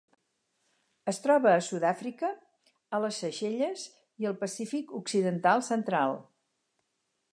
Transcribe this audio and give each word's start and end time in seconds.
Es 1.11 1.19
troba 1.25 1.51
a 1.57 1.59
Sud-àfrica, 1.67 2.31
a 2.97 3.01
les 3.03 3.19
Seychelles 3.25 3.85
i 4.25 4.29
al 4.31 4.35
Pacífic 4.45 4.97
occidental 5.01 5.67
central. 5.69 6.17